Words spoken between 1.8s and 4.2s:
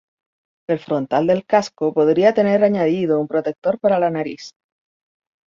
podría tener añadido un protector para la